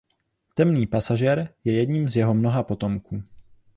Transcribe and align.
Temný 0.55 0.87
pasažér 0.87 1.53
je 1.63 1.73
jedním 1.79 2.09
z 2.09 2.15
jeho 2.15 2.33
mnoha 2.33 2.63
potomků. 2.63 3.23